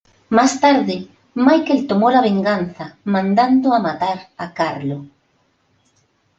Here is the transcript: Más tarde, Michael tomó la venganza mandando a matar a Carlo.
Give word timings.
Más 0.29 0.59
tarde, 0.59 1.09
Michael 1.35 1.85
tomó 1.85 2.09
la 2.09 2.23
venganza 2.23 2.97
mandando 3.03 3.71
a 3.71 3.79
matar 3.79 4.29
a 4.35 4.51
Carlo. 4.51 5.05